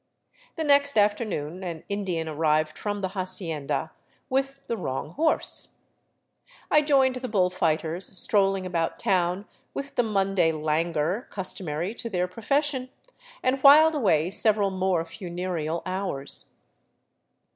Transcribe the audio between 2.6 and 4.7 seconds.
from the hacienda— with